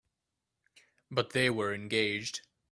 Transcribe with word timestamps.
But 1.11 1.29
they 1.33 1.51
were 1.51 1.75
engaged. 1.75 2.41